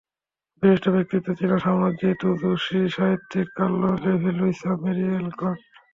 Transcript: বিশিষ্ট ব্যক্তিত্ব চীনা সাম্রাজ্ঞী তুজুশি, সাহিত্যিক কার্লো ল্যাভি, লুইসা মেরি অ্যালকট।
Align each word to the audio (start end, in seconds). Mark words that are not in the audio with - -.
বিশিষ্ট 0.63 0.85
ব্যক্তিত্ব 0.95 1.27
চীনা 1.39 1.57
সাম্রাজ্ঞী 1.59 2.09
তুজুশি, 2.21 2.79
সাহিত্যিক 2.95 3.47
কার্লো 3.57 3.89
ল্যাভি, 4.03 4.31
লুইসা 4.37 4.71
মেরি 4.81 5.05
অ্যালকট। 5.09 5.41